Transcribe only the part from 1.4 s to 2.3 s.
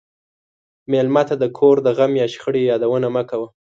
د کور د غم یا